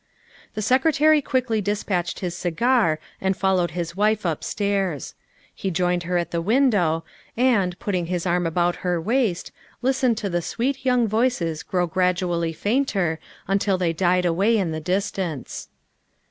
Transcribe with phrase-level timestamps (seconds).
[0.55, 5.13] The Secretary quickly dispatched his cigar and fol lowed his wife upstairs.
[5.53, 7.03] He joined her at the window
[7.37, 9.51] and, putting his arm about her waist,
[9.83, 14.79] listened to the sweet young voices grow gradually fainter until they died away in the
[14.81, 15.69] distance.